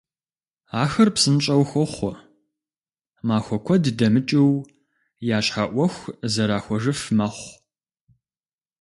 [0.83, 2.13] Ахэр псынщIэу хохъуэ,
[3.27, 4.53] махуэ куэд дэмыкIыу
[5.37, 7.49] я щхьэ Iуэху зэрахуэжыф мэхъу.